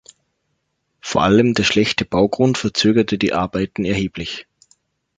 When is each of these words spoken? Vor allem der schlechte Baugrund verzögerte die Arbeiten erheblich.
Vor 0.99 1.21
allem 1.21 1.53
der 1.53 1.61
schlechte 1.63 2.05
Baugrund 2.05 2.57
verzögerte 2.57 3.19
die 3.19 3.33
Arbeiten 3.33 3.85
erheblich. 3.85 4.47